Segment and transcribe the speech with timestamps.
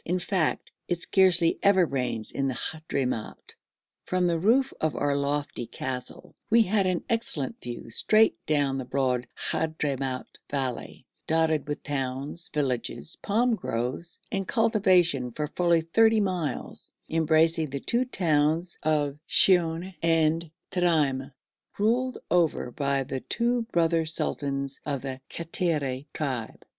[0.03, 3.53] In fact, it scarcely ever rains in the Hadhramout.
[4.03, 8.85] From the roof of our lofty castle we had an excellent view straight down the
[8.85, 16.89] broad Hadhramout valley, dotted with towns, villages, palm groves, and cultivation for fully thirty miles,
[17.07, 21.31] embracing the two towns of Siwoun and Terim,
[21.77, 26.65] ruled over by the two brother sultans of the Kattiri tribe.